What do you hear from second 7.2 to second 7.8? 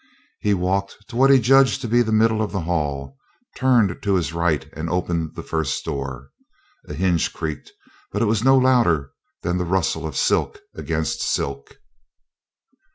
creaked,